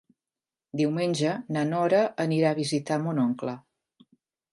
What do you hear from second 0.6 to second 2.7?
Diumenge na Nora anirà a